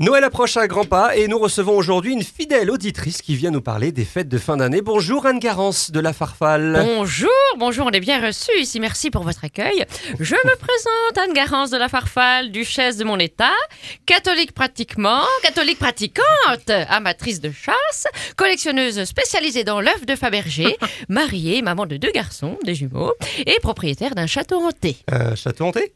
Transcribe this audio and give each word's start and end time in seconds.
Noël 0.00 0.24
approche 0.24 0.56
à 0.56 0.66
grands 0.66 0.86
pas 0.86 1.14
et 1.14 1.28
nous 1.28 1.38
recevons 1.38 1.76
aujourd'hui 1.76 2.14
une 2.14 2.22
fidèle 2.22 2.70
auditrice 2.70 3.20
qui 3.20 3.36
vient 3.36 3.50
nous 3.50 3.60
parler 3.60 3.92
des 3.92 4.06
fêtes 4.06 4.30
de 4.30 4.38
fin 4.38 4.56
d'année. 4.56 4.80
Bonjour 4.80 5.26
Anne 5.26 5.38
Garance 5.38 5.90
de 5.90 6.00
la 6.00 6.14
Farfalle. 6.14 6.80
Bonjour, 6.82 7.28
bonjour, 7.58 7.86
on 7.86 7.90
est 7.90 8.00
bien 8.00 8.18
reçus 8.26 8.58
ici, 8.58 8.80
merci 8.80 9.10
pour 9.10 9.24
votre 9.24 9.44
accueil. 9.44 9.84
Je 10.18 10.36
me 10.36 10.56
présente 10.56 11.18
Anne 11.18 11.34
Garance 11.34 11.68
de 11.68 11.76
la 11.76 11.90
Farfalle, 11.90 12.50
duchesse 12.50 12.96
de 12.96 13.04
mon 13.04 13.18
état, 13.18 13.52
catholique 14.06 14.52
pratiquement, 14.52 15.20
catholique 15.42 15.78
pratiquante, 15.78 16.70
amatrice 16.88 17.42
de 17.42 17.50
chasse, 17.50 18.06
collectionneuse 18.36 19.04
spécialisée 19.04 19.64
dans 19.64 19.82
l'œuf 19.82 20.06
de 20.06 20.16
Fabergé, 20.16 20.78
mariée, 21.10 21.60
maman 21.60 21.84
de 21.84 21.98
deux 21.98 22.12
garçons, 22.12 22.58
des 22.64 22.74
jumeaux, 22.74 23.12
et 23.44 23.58
propriétaire 23.60 24.14
d'un 24.14 24.26
château 24.26 24.62
hanté. 24.62 24.96
Un 25.12 25.34
château 25.34 25.66
hanté? 25.66 25.92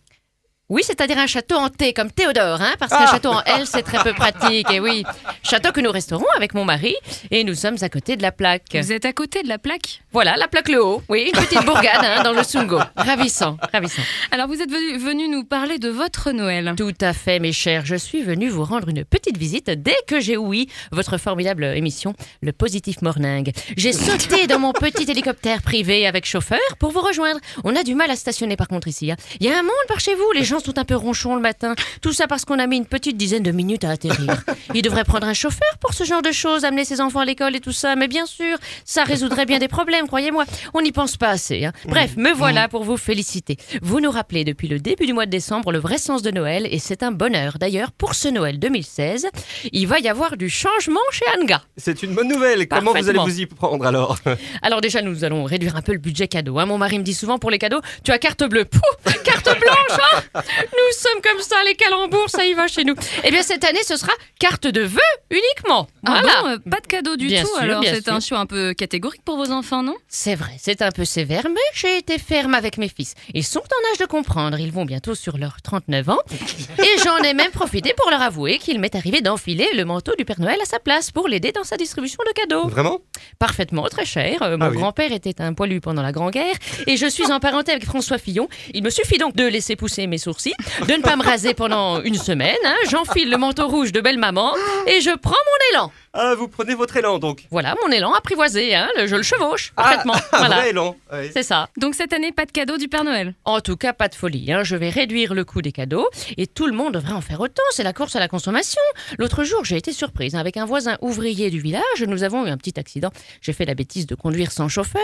Oui, 0.75 0.83
c'est-à-dire 0.85 1.19
un 1.19 1.29
château 1.29 1.55
hanté 1.55 1.93
comme 1.93 2.11
Théodore, 2.11 2.61
hein, 2.61 2.75
parce 2.81 2.91
qu'un 2.91 3.05
Ah. 3.07 3.11
château 3.13 3.29
en 3.31 3.41
L, 3.45 3.63
c'est 3.65 3.83
très 3.85 4.03
peu 4.03 4.13
pratique, 4.13 4.69
et 4.73 4.81
oui. 4.81 5.05
Château 5.45 5.71
que 5.71 5.81
nous 5.81 5.93
restaurons 5.93 6.27
avec 6.37 6.53
mon 6.53 6.65
mari, 6.65 6.97
et 7.31 7.45
nous 7.45 7.55
sommes 7.55 7.77
à 7.81 7.89
côté 7.89 8.17
de 8.17 8.23
la 8.23 8.33
plaque. 8.33 8.75
Vous 8.75 8.91
êtes 8.91 9.05
à 9.05 9.13
côté 9.13 9.45
de 9.45 9.49
la 9.49 9.59
plaque? 9.59 10.03
Voilà, 10.13 10.35
la 10.37 10.49
plaque 10.49 10.69
le 10.69 10.85
haut. 10.85 11.01
Oui, 11.09 11.31
une 11.33 11.41
petite 11.41 11.65
bourgade 11.65 12.03
hein, 12.05 12.25
dans 12.25 12.33
le 12.33 12.43
Sungo. 12.43 12.81
Ravissant, 12.97 13.57
ravissant. 13.73 14.03
Alors 14.33 14.49
vous 14.49 14.61
êtes 14.61 14.69
venu, 14.71 14.99
venu 14.99 15.29
nous 15.29 15.45
parler 15.45 15.79
de 15.79 15.89
votre 15.91 16.33
Noël. 16.33 16.75
Tout 16.77 16.93
à 17.01 17.13
fait, 17.13 17.39
mes 17.39 17.53
chers. 17.53 17.87
Je 17.87 17.95
suis 17.95 18.23
venue 18.23 18.49
vous 18.49 18.65
rendre 18.65 18.89
une 18.89 19.05
petite 19.05 19.37
visite 19.39 19.71
dès 19.71 19.95
que 20.09 20.19
j'ai 20.19 20.37
ouï 20.37 20.67
votre 20.91 21.19
formidable 21.19 21.63
émission, 21.65 22.15
le 22.43 22.51
Positif 22.53 23.01
Morning. 23.01 23.53
J'ai 23.77 23.93
sauté 24.09 24.49
dans 24.49 24.59
mon 24.59 24.73
petit 24.73 25.09
hélicoptère 25.09 25.63
privé 25.63 26.05
avec 26.09 26.27
chauffeur 26.27 26.59
pour 26.81 26.91
vous 26.91 27.01
rejoindre. 27.01 27.39
On 27.63 27.77
a 27.77 27.85
du 27.85 27.95
mal 27.95 28.11
à 28.11 28.17
stationner 28.17 28.57
par 28.57 28.67
contre 28.67 28.89
ici. 28.89 29.13
hein. 29.13 29.17
Il 29.39 29.47
y 29.47 29.53
a 29.53 29.57
un 29.57 29.63
monde 29.63 29.71
par 29.87 30.01
chez 30.01 30.17
vous. 30.17 30.33
Les 30.35 30.43
gens 30.43 30.59
sont 30.65 30.79
un 30.79 30.85
peu 30.85 30.97
ronchons 30.97 31.35
le 31.35 31.41
matin. 31.41 31.75
Tout 32.01 32.13
ça 32.13 32.27
parce 32.27 32.45
qu'on 32.45 32.59
a 32.59 32.67
mis 32.67 32.77
une 32.77 32.87
petite 32.87 33.17
dizaine 33.17 33.43
de 33.43 33.51
minutes 33.51 33.85
à 33.85 33.91
atterrir. 33.91 34.43
Il 34.75 34.83
devrait 34.83 35.05
prendre 35.05 35.27
un 35.27 35.35
chauffeur 35.35 35.69
pour 35.81 35.95
ce 35.95 36.05
genre 36.05 36.23
de 36.23 36.33
choses, 36.33 36.65
amener 36.65 36.85
ses 36.85 37.01
enfants 37.01 37.21
à 37.21 37.25
l'école 37.25 37.55
et 37.57 37.61
tout 37.61 37.73
ça. 37.73 37.97
Mais 37.97 38.09
bien 38.09 38.27
sûr, 38.27 38.57
ça 38.85 39.05
résoudrait 39.05 39.47
bien 39.47 39.59
des 39.59 39.69
problèmes, 39.69 40.07
croyez-moi. 40.07 40.45
On 40.73 40.81
n'y 40.83 40.93
pense 40.93 41.17
pas 41.17 41.29
assez. 41.31 41.65
hein. 41.65 41.73
Bref, 41.87 42.17
me 42.17 42.33
voilà 42.33 42.69
pour 42.69 42.85
vous 42.85 42.97
féliciter. 42.97 43.57
Vous 43.83 44.01
nous 44.01 44.11
rappelez 44.11 44.45
depuis 44.45 44.69
le 44.69 44.79
début 44.79 45.07
du 45.07 45.13
mois 45.13 45.27
de 45.27 45.31
décembre 45.31 45.73
le 45.73 45.79
vrai 45.79 45.99
sens 45.99 46.23
de 46.23 46.31
Noël 46.31 46.67
et 46.71 46.79
c'est 46.79 47.03
un 47.03 47.13
bonheur. 47.13 47.59
D'ailleurs, 47.59 47.93
pour 47.93 48.15
ce 48.15 48.29
Noël 48.29 48.59
2016, 48.59 49.27
il 49.73 49.87
va 49.87 49.99
y 49.99 50.09
avoir 50.09 50.37
du 50.37 50.49
changement 50.49 51.01
chez 51.11 51.25
Anga. 51.41 51.63
C'est 51.77 52.03
une 52.03 52.15
bonne 52.15 52.29
nouvelle. 52.29 52.67
Comment 52.69 52.93
vous 52.93 53.09
allez 53.09 53.19
vous 53.19 53.41
y 53.41 53.47
prendre 53.47 53.85
alors? 53.87 54.19
Alors 54.63 54.81
déjà, 54.81 55.03
nous 55.03 55.25
allons 55.25 55.45
réduire 55.45 55.77
un 55.77 55.83
peu 55.83 55.93
le 55.93 55.99
budget 55.99 56.29
cadeau. 56.29 56.59
hein. 56.59 56.67
Mon 56.67 56.79
mari 56.79 56.99
me 56.99 57.05
dit 57.05 57.15
souvent 57.15 57.39
pour 57.39 57.51
les 57.51 57.59
cadeaux, 57.59 57.81
tu 58.05 58.13
as 58.13 58.19
carte 58.19 58.45
bleue. 58.45 58.65
Pouh, 58.65 58.81
carte 59.25 59.34
blanche 59.53 60.01
hein 60.15 60.23
Nous 60.35 60.97
sommes 60.97 61.21
comme 61.23 61.41
ça, 61.41 61.57
les 61.65 61.75
calembours, 61.75 62.31
ça 62.31 62.45
y 62.45 62.55
va 62.55 62.67
chez 62.67 62.85
nous. 62.85 62.95
Eh 63.23 63.31
bien, 63.31 63.43
cette 63.43 63.65
année, 63.65 63.83
ce 63.83 63.97
sera 63.97 64.13
carte 64.39 64.67
de 64.67 64.83
vœux 64.83 65.01
uniquement. 65.35 65.87
Ah 66.07 66.21
Voilà. 66.21 66.43
bon, 66.43 66.49
euh, 66.49 66.59
pas 66.71 66.81
de 66.81 66.87
cadeau 66.87 67.17
du 67.17 67.27
Bien 67.27 67.43
tout 67.43 67.49
sûr, 67.49 67.59
alors 67.59 67.83
c'est 67.85 68.09
un 68.09 68.21
choix 68.21 68.39
un 68.39 68.47
peu 68.47 68.73
catégorique 68.75 69.23
pour 69.25 69.37
vos 69.37 69.51
enfants, 69.51 69.83
non? 69.83 69.95
C'est 70.09 70.35
vrai, 70.35 70.53
c'est 70.59 70.83
un 70.83 70.91
peu 70.91 71.05
sévère, 71.05 71.47
mais 71.49 71.61
j'ai 71.75 71.99
été 71.99 72.19
ferme 72.19 72.55
avec 72.55 72.79
mes 72.79 72.89
fils. 72.89 73.15
Ils 73.35 73.45
sont 73.45 73.61
en 73.61 73.93
âge 73.93 73.99
de 73.99 74.07
comprendre, 74.07 74.59
ils 74.59 74.73
vont 74.73 74.85
bientôt 74.85 75.15
sur 75.15 75.37
leurs 75.39 75.61
39 75.63 76.09
ans. 76.11 76.19
Et 76.79 76.99
j'en 77.05 77.19
ai 77.19 77.35
même 77.35 77.51
profité 77.51 77.95
pour 77.97 78.11
leur 78.11 78.23
avouer 78.23 78.59
qu'il 78.59 78.79
m'est 78.81 78.95
arrivé 78.95 79.21
d'enfiler 79.21 79.69
le 79.75 79.85
manteau 79.85 80.13
du 80.17 80.25
Père 80.25 80.41
Noël 80.41 80.59
à 80.63 80.65
sa 80.67 80.79
place 80.79 81.11
pour 81.11 81.29
l'aider 81.29 81.53
dans 81.53 81.65
sa 81.65 81.77
distribution 81.77 82.19
de 82.27 82.33
cadeaux. 82.33 82.69
Vraiment? 82.69 83.01
Parfaitement, 83.39 83.85
très 83.89 84.05
cher. 84.05 84.43
Euh, 84.43 84.57
mon 84.57 84.67
Ah 84.67 84.71
oui. 84.71 84.77
grand-père 84.77 85.13
était 85.13 85.41
un 85.41 85.55
poilu 85.55 85.81
pendant 85.81 86.03
la 86.03 86.13
Grande 86.13 86.33
Guerre 86.33 86.55
et 86.87 86.97
je 86.97 87.07
suis 87.07 87.31
en 87.33 87.41
parenté 87.41 87.73
avec 87.73 87.85
François 87.85 88.19
Fillon. 88.19 88.49
Il 88.73 88.83
me 88.85 88.91
suffit 88.91 89.19
donc 89.19 89.35
de 89.37 89.45
laisser 89.45 89.77
pousser 89.77 90.07
mes 90.07 90.19
sourcils, 90.19 90.55
de 90.87 90.93
ne 90.95 91.03
pas 91.03 91.17
me 91.17 91.23
raser 91.23 91.55
pendant 91.55 92.01
une 92.03 92.15
semaine. 92.17 92.57
hein. 92.65 92.75
J'enfile 92.91 93.31
le 93.31 93.37
manteau 93.37 93.67
rouge 93.69 93.93
de 93.93 94.01
belle 94.01 94.19
maman 94.19 94.53
et 94.87 95.01
je 95.01 95.11
prends 95.25 95.33
mon 95.33 95.77
élan. 95.79 95.93
Ah, 96.13 96.35
vous 96.37 96.47
prenez 96.47 96.75
votre 96.77 96.97
élan 96.97 97.19
donc. 97.19 97.47
Voilà, 97.51 97.75
mon 97.85 97.91
élan 97.91 98.13
apprivoisé, 98.15 98.75
hein, 98.75 98.89
le- 98.97 99.07
je 99.09 99.17
le 99.17 99.23
chevauche 99.25 99.73
parfaitement. 99.75 100.15
Ah, 100.15 100.21
un 100.33 100.39
voilà, 100.39 100.57
vrai 100.61 100.71
élan. 100.71 100.97
oui. 101.13 101.31
c'est 101.33 101.43
ça. 101.43 101.69
Donc 101.77 101.95
cette 101.97 102.13
année, 102.13 102.31
pas 102.31 102.45
de 102.45 102.53
cadeau 102.53 102.77
du 102.77 102.87
Père 102.89 103.03
Noël? 103.05 103.35
En 103.45 103.61
tout 103.61 103.77
cas, 103.77 103.93
pas 103.93 104.09
de 104.09 104.15
folie. 104.15 104.53
hein. 104.53 104.63
Je 104.63 104.77
vais 104.77 104.91
réduire 104.91 105.35
le 105.35 105.45
coût 105.45 105.63
des 105.63 105.73
cadeaux 105.73 106.09
et 106.37 106.47
tout 106.47 106.67
le 106.67 106.73
monde 106.73 106.95
devrait 106.95 107.15
en 107.15 107.21
faire 107.21 107.41
autant. 107.41 107.63
C'est 107.73 107.83
la 107.83 107.93
course 107.93 108.15
à 108.15 108.21
la 108.21 108.29
consommation. 108.29 108.81
L'autre 109.19 109.43
jour, 109.45 109.65
j'ai 109.65 109.77
été 109.77 109.93
surprise 109.93 110.35
hein, 110.37 110.39
avec 110.39 110.57
un 110.57 110.67
voisin 110.67 110.97
ouvrier 111.01 111.51
du 111.51 111.59
village. 111.61 111.83
Nous 112.07 112.23
avons 112.23 112.47
eu 112.47 112.51
un 112.51 112.57
petit 112.57 112.79
accident. 112.79 113.11
J'ai 113.41 113.53
fait 113.53 113.65
la 113.65 113.75
bêtise 113.75 114.07
de 114.07 114.15
conduire 114.15 114.53
sans 114.53 114.69
chauffeur. 114.69 115.03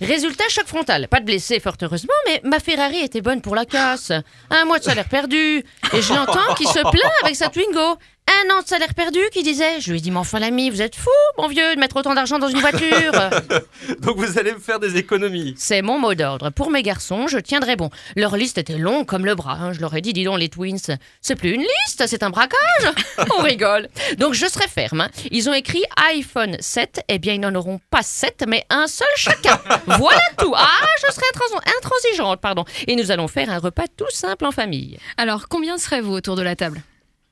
Résultat, 0.00 0.44
choc 0.48 0.66
frontal. 0.66 1.08
Pas 1.08 1.20
de 1.20 1.24
blessés, 1.26 1.60
fort 1.60 1.76
heureusement, 1.82 2.14
mais 2.26 2.40
ma 2.44 2.60
Ferrari 2.60 3.00
était 3.00 3.20
bonne 3.20 3.42
pour 3.42 3.54
la 3.54 3.64
casse. 3.66 4.12
Un 4.50 4.64
mois 4.64 4.78
de 4.78 4.84
salaire 4.84 5.08
perdu. 5.08 5.64
Et 5.92 6.00
je 6.02 6.14
l'entends 6.14 6.54
qui 6.56 6.64
se 6.66 6.78
plaint 6.80 7.12
avec 7.22 7.36
sa 7.36 7.48
Twingo. 7.48 7.96
Un 8.44 8.54
an 8.54 8.62
de 8.62 8.66
salaire 8.66 8.92
perdu 8.94 9.20
qui 9.32 9.42
disait 9.42 9.80
Je 9.80 9.90
lui 9.90 9.98
ai 9.98 10.00
dit, 10.00 10.10
mais 10.10 10.18
enfin 10.18 10.38
l'ami, 10.38 10.68
vous 10.70 10.82
êtes 10.82 10.94
fou, 10.96 11.08
mon 11.38 11.48
vieux, 11.48 11.74
de 11.74 11.80
mettre 11.80 11.96
autant 11.96 12.14
d'argent 12.14 12.38
dans 12.38 12.48
une 12.48 12.60
voiture. 12.60 13.12
Donc 14.00 14.16
vous 14.18 14.38
allez 14.38 14.52
me 14.52 14.58
faire 14.58 14.78
des 14.78 14.96
économies. 14.96 15.54
C'est 15.56 15.80
mon 15.80 15.98
mot 15.98 16.14
d'ordre. 16.14 16.50
Pour 16.50 16.70
mes 16.70 16.82
garçons, 16.82 17.28
je 17.28 17.38
tiendrai 17.38 17.76
bon. 17.76 17.88
Leur 18.14 18.36
liste 18.36 18.58
était 18.58 18.76
longue 18.76 19.06
comme 19.06 19.24
le 19.24 19.34
bras. 19.34 19.54
hein. 19.60 19.72
Je 19.72 19.80
leur 19.80 19.94
ai 19.94 20.00
dit, 20.00 20.12
dis 20.12 20.24
donc, 20.24 20.38
les 20.38 20.48
twins, 20.48 20.76
c'est 21.20 21.36
plus 21.36 21.50
une 21.52 21.62
liste, 21.62 22.04
c'est 22.06 22.22
un 22.22 22.30
braquage. 22.30 22.92
On 23.38 23.42
rigole. 23.42 23.88
Donc 24.18 24.34
je 24.34 24.46
serai 24.46 24.68
ferme. 24.68 25.02
hein. 25.02 25.10
Ils 25.30 25.48
ont 25.48 25.54
écrit 25.54 25.82
iPhone 26.12 26.56
7. 26.60 27.00
Eh 27.08 27.18
bien, 27.18 27.34
ils 27.34 27.40
n'en 27.40 27.54
auront 27.54 27.80
pas 27.90 28.02
7, 28.02 28.44
mais 28.48 28.64
un 28.70 28.86
seul 28.86 29.08
chacun. 29.16 29.58
voilà 29.86 30.20
tout. 30.38 30.52
Ah, 30.54 30.86
je 31.06 31.12
serai 31.12 31.24
intransi- 31.34 31.76
intransigeante, 31.78 32.40
pardon. 32.40 32.64
Et 32.86 32.96
nous 32.96 33.10
allons 33.10 33.28
faire 33.28 33.48
un 33.50 33.58
repas 33.58 33.84
tout 33.96 34.04
simple 34.10 34.44
en 34.44 34.52
famille. 34.52 34.98
Alors 35.16 35.48
combien 35.48 35.78
serez-vous 35.78 36.12
autour 36.12 36.36
de 36.36 36.42
la 36.42 36.56
table? 36.56 36.82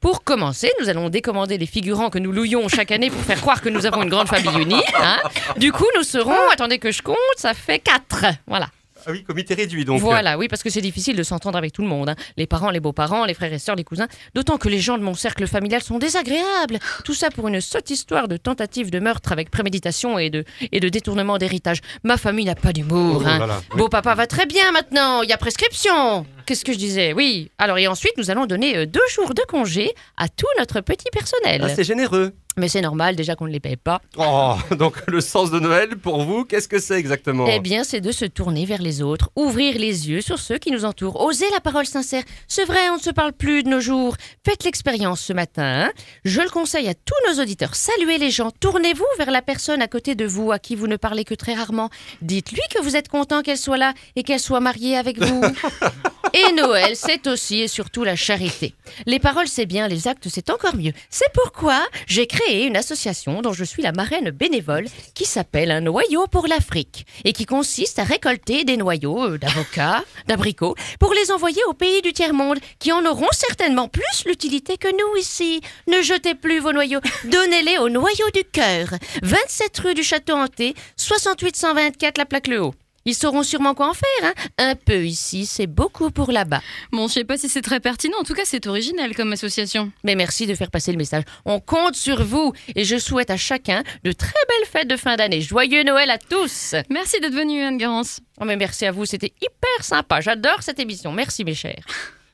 Pour 0.05 0.23
commencer, 0.23 0.71
nous 0.83 0.91
allons 0.91 1.09
décommander 1.09 1.57
les 1.57 1.65
figurants 1.65 2.11
que 2.11 2.19
nous 2.19 2.31
louions 2.31 2.69
chaque 2.69 2.91
année 2.91 3.09
pour 3.09 3.23
faire 3.23 3.41
croire 3.41 3.63
que 3.63 3.71
nous 3.71 3.87
avons 3.87 4.03
une 4.03 4.11
grande 4.11 4.29
famille 4.29 4.61
unie. 4.61 4.83
hein. 5.01 5.17
Du 5.57 5.73
coup, 5.73 5.87
nous 5.97 6.03
serons, 6.03 6.37
attendez 6.53 6.79
que 6.79 6.93
je 6.93 7.01
compte, 7.01 7.17
ça 7.39 7.55
fait 7.55 7.79
4. 7.79 8.27
Voilà. 8.47 8.67
Ah 9.07 9.11
oui, 9.11 9.23
comité 9.25 9.55
réduit 9.55 9.85
donc. 9.85 10.01
Voilà, 10.01 10.39
oui, 10.39 10.49
parce 10.49 10.63
que 10.63 10.71
c'est 10.71 10.81
difficile 10.81 11.17
de 11.17 11.23
s'entendre 11.23 11.59
avec 11.59 11.73
tout 11.73 11.83
le 11.83 11.89
monde. 11.89 12.09
hein. 12.09 12.17
Les 12.37 12.47
parents, 12.47 12.71
les 12.71 12.81
beaux-parents, 12.81 13.25
les 13.25 13.35
frères 13.35 13.53
et 13.53 13.59
sœurs, 13.59 13.77
les 13.77 13.85
cousins. 13.85 14.09
D'autant 14.35 14.59
que 14.59 14.69
les 14.69 14.81
gens 14.81 14.99
de 14.99 15.03
mon 15.03 15.15
cercle 15.15 15.47
familial 15.47 15.83
sont 15.83 15.99
désagréables. 15.99 16.79
Tout 17.05 17.15
ça 17.15 17.31
pour 17.31 17.49
une 17.49 17.61
sotte 17.61 17.91
histoire 17.91 18.29
de 18.29 18.37
tentative 18.37 18.91
de 18.91 18.99
meurtre 19.01 19.33
avec 19.33 19.51
préméditation 19.51 20.19
et 20.19 20.31
de, 20.31 20.45
et 20.73 20.81
de 20.81 20.89
détournement 20.89 21.39
d'héritage. 21.39 21.81
Ma 22.03 22.17
famille 22.17 22.47
n'a 22.47 22.55
pas 22.55 22.73
d'humour. 22.73 23.23
Oh 23.25 23.29
hein. 23.29 23.61
oui. 23.73 23.79
Beau-papa 23.79 24.15
va 24.15 24.27
très 24.27 24.47
bien 24.47 24.73
maintenant, 24.73 25.23
il 25.23 25.29
y 25.29 25.33
a 25.33 25.39
prescription. 25.39 26.27
Qu'est-ce 26.47 26.65
que 26.65 26.73
je 26.73 26.79
disais? 26.79 27.13
Oui. 27.15 27.51
Alors, 27.59 27.79
et 27.79 27.87
ensuite, 27.89 28.13
nous 28.19 28.31
allons 28.31 28.47
donner 28.47 28.77
euh, 28.77 28.87
deux 28.87 29.01
jours 29.11 29.33
de 29.33 29.43
congé 29.49 29.95
à 30.17 30.29
tout 30.29 30.47
notre 30.59 30.81
petit 30.81 31.09
personnel. 31.11 31.63
Ah, 31.65 31.69
c'est 31.75 31.85
généreux. 31.85 32.35
Mais 32.57 32.69
c'est 32.69 32.81
normal, 32.81 33.17
déjà 33.17 33.35
qu'on 33.35 33.47
ne 33.47 33.53
les 33.53 33.61
paye 33.61 33.77
pas. 33.77 34.01
Oh, 34.17 34.55
donc 34.77 34.95
le 35.09 35.21
sens 35.21 35.51
de 35.51 35.59
Noël 35.59 35.97
pour 35.97 36.23
vous, 36.23 36.45
qu'est-ce 36.45 36.69
que 36.69 36.79
c'est 36.79 36.95
exactement 36.99 37.47
Eh 37.49 37.59
bien, 37.61 37.83
c'est 37.85 38.01
de 38.01 38.13
se 38.13 38.25
tourner 38.25 38.65
vers 38.65 38.81
les 38.81 39.03
autres, 39.03 39.31
ouvrir 39.37 39.77
les 39.79 40.09
yeux 40.09 40.21
sur 40.21 40.39
ceux 40.39 40.59
qui 40.59 40.71
nous 40.71 40.85
entourent, 40.85 41.21
oser 41.21 41.47
la 41.53 41.61
parole 41.61 41.87
sincère. 41.87 42.23
C'est 42.47 42.65
vrai, 42.65 42.91
on 42.91 42.97
ne 42.97 43.01
se 43.03 43.11
parle 43.11 43.33
plus 43.33 43.63
de 43.63 43.69
nos 43.69 43.81
jours. 43.81 44.17
Faites 44.47 44.65
l'expérience 44.65 45.21
ce 45.21 45.33
matin. 45.33 45.87
hein. 45.87 45.93
Je 46.25 46.41
le 46.41 46.49
conseille 46.51 46.89
à 46.89 46.95
tous 46.95 47.33
nos 47.35 47.43
auditeurs. 47.43 47.75
Saluez 47.75 48.19
les 48.19 48.31
gens. 48.31 48.51
Tournez-vous 48.61 49.05
vers 49.19 49.31
la 49.31 49.43
personne 49.43 49.83
à 49.83 49.89
côté 49.89 50.15
de 50.15 50.25
vous 50.25 50.53
à 50.53 50.59
qui 50.59 50.77
vous 50.77 50.87
ne 50.87 50.97
parlez 50.97 51.25
que 51.25 51.35
très 51.35 51.55
rarement. 51.55 51.91
Dites-lui 52.23 52.61
que 52.75 52.81
vous 52.83 52.97
êtes 52.97 53.09
content 53.09 53.43
qu'elle 53.43 53.59
soit 53.59 53.79
là 53.79 53.95
et 54.17 54.23
qu'elle 54.23 54.41
soit 54.41 54.61
mariée 54.61 54.97
avec 54.97 55.19
vous. 55.21 55.43
Et 56.37 56.53
Noël, 56.53 56.97
c'est 56.97 57.29
aussi 57.29 57.61
et 57.61 57.69
surtout 57.69 58.03
la 58.03 58.17
charité. 58.17 58.75
Les 59.07 59.21
paroles, 59.21 59.47
c'est 59.47 59.67
bien, 59.67 59.87
les 59.87 60.09
actes, 60.09 60.27
c'est 60.29 60.51
encore 60.51 60.75
mieux. 60.75 60.91
C'est 61.09 61.33
pourquoi 61.33 61.87
j'ai 62.09 62.27
créé 62.27 62.67
une 62.67 62.77
association 62.77 63.41
dont 63.41 63.53
je 63.53 63.63
suis 63.63 63.85
la 63.85 63.93
marraine 63.93 64.31
bénévole 64.31 64.87
qui 65.15 65.27
s'appelle 65.27 65.71
Un 65.71 65.83
noyau 65.83 66.27
pour 66.27 66.49
l'Afrique 66.49 67.07
et 67.25 67.33
qui 67.33 67.47
consiste 67.47 68.01
à 68.01 68.03
récolter 68.03 68.65
des 68.65 68.77
noyaux 68.77 69.25
euh, 69.25 69.39
d'avocats, 69.39 70.03
d'abricots, 70.27 70.75
pour 70.99 71.15
les 71.15 71.31
envoyer 71.31 71.63
aux 71.69 71.73
pays 71.73 72.03
du 72.03 72.13
tiers-monde 72.13 72.59
qui 72.81 72.91
en 72.91 73.07
auront 73.07 73.31
certainement 73.31 73.87
plus 73.87 74.25
l'utilité 74.27 74.77
que 74.77 74.89
nous 74.89 75.17
ici. 75.21 75.61
Ne 75.87 76.03
jetez 76.03 76.35
plus 76.35 76.59
vos 76.59 76.73
noyaux, 76.73 77.01
donnez-les 77.27 77.79
au 77.79 77.89
noyau 77.89 78.29
du 78.35 78.43
cœur. 78.43 78.89
27 79.23 79.79
rue 79.79 79.95
du 79.95 80.03
Château 80.03 80.35
Hanté, 80.35 80.75
68 80.97 81.55
124 81.55 82.19
La 82.19 82.27
Plaque 82.27 82.49
Le 82.49 82.61
Haut. 82.61 82.75
Ils 83.07 83.15
sauront 83.15 83.43
sûrement 83.43 83.75
quoi 83.75 83.91
en 83.91 83.93
faire, 83.93 84.09
hein 84.23 84.33
Un 84.57 84.75
peu 84.77 85.05
ici, 85.05 85.45
c'est 85.45 85.67
beaucoup 85.67 86.11
pour 86.11 86.33
là-bas. 86.33 86.63
Bon, 86.91 87.07
je 87.07 87.13
sais 87.13 87.25
pas 87.25 87.37
si 87.37 87.51
c'est 87.51 87.61
très 87.61 87.79
pertinent, 87.79 88.17
en 88.19 88.25
tout 88.25 88.33
cas 88.33 88.45
c'est 88.47 88.67
original 88.67 89.15
comme 89.15 89.33
association. 89.33 89.93
Mais 90.05 90.15
merci 90.15 90.47
de 90.47 90.55
faire 90.55 90.71
passer 90.71 90.91
le 90.91 90.97
message. 90.97 91.25
On 91.45 91.61
compte 91.61 91.97
sur 91.97 92.25
vous 92.25 92.55
et 92.75 92.85
je 92.85 92.97
souhaite 92.97 93.29
à 93.29 93.37
chacun 93.37 93.83
de 94.05 94.13
très 94.13 94.33
belles 94.49 94.69
fêtes 94.69 94.89
de 94.89 94.97
fin 94.97 95.17
d'année. 95.17 95.43
Joyeux 95.43 95.83
Noël 95.85 96.09
à 96.09 96.17
tous. 96.17 96.75
Merci 96.89 97.21
d'être 97.21 97.35
venue 97.35 97.63
Anne 97.63 97.77
Garance. 97.77 98.21
Oh 98.41 98.45
mais 98.47 98.57
merci 98.57 98.87
à 98.87 98.93
vous, 98.93 99.05
c'était 99.05 99.35
hyper 99.37 99.85
sympa. 99.85 100.23
J'adore 100.23 100.63
cette 100.63 100.81
émission. 100.81 101.13
Merci 101.13 101.45
mes 101.45 101.55
chers. 101.55 101.85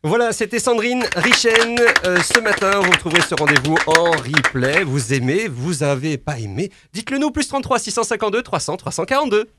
Voilà, 0.03 0.33
c'était 0.33 0.59
Sandrine 0.59 1.05
Richen. 1.15 1.79
Euh, 2.07 2.19
ce 2.23 2.41
matin, 2.41 2.81
vous 2.81 2.91
retrouverez 2.91 3.21
ce 3.21 3.35
rendez-vous 3.35 3.77
en 3.87 4.13
replay. 4.13 4.83
Vous 4.83 5.13
aimez, 5.13 5.47
vous 5.47 5.83
avez 5.83 6.17
pas 6.17 6.39
aimé 6.39 6.71
Dites-le 6.95 7.19
nous, 7.19 7.31
plus 7.31 7.47
33 7.47 7.79
652 7.79 8.41
300 8.43 8.79
342. 8.79 9.51